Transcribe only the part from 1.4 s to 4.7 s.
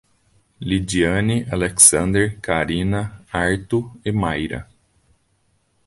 Alexander, Carina, Artu e Mayra